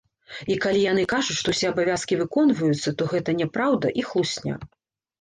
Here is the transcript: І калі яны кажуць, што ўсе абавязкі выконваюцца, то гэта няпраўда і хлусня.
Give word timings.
І 0.53 0.55
калі 0.63 0.79
яны 0.91 1.03
кажуць, 1.13 1.35
што 1.41 1.53
ўсе 1.55 1.69
абавязкі 1.73 2.19
выконваюцца, 2.23 2.97
то 2.97 3.11
гэта 3.15 3.39
няпраўда 3.45 3.97
і 4.01 4.11
хлусня. 4.13 4.61